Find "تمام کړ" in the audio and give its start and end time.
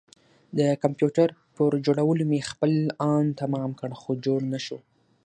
3.41-3.91